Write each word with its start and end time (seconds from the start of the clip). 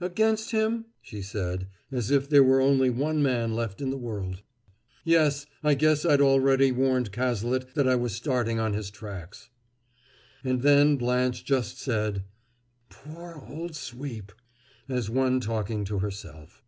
"Against 0.00 0.52
him?" 0.52 0.84
she 1.02 1.20
said, 1.20 1.66
as 1.90 2.12
if 2.12 2.28
there 2.30 2.44
was 2.44 2.60
only 2.60 2.90
one 2.90 3.20
man 3.20 3.54
left 3.56 3.80
in 3.80 3.90
the 3.90 3.96
world. 3.96 4.40
"Yes 5.02 5.46
I 5.64 5.74
guess 5.74 6.04
I'd 6.06 6.20
already 6.20 6.70
warned 6.70 7.10
Cazalet 7.10 7.74
that 7.74 7.88
I 7.88 7.96
was 7.96 8.14
starting 8.14 8.60
on 8.60 8.72
his 8.74 8.88
tracks." 8.88 9.48
And 10.44 10.62
then 10.62 10.96
Blanche 10.96 11.44
just 11.44 11.80
said, 11.80 12.22
"Poor 12.88 13.44
old 13.48 13.74
Sweep!" 13.74 14.30
as 14.88 15.10
one 15.10 15.40
talking 15.40 15.84
to 15.86 15.98
herself. 15.98 16.62